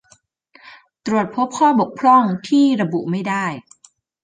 [1.05, 3.45] ตรวจพบข้อบกพร่องที่ระบุไม่ได้